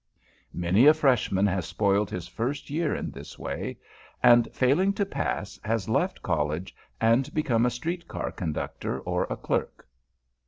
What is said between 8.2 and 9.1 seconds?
conductor